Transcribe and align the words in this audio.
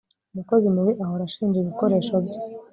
Umukozi 0.33 0.67
mubi 0.75 0.93
ahora 1.03 1.23
ashinja 1.29 1.57
ibikoresho 1.59 2.13
bye 2.25 2.39